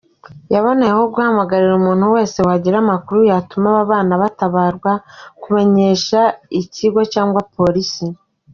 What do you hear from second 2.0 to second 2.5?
wese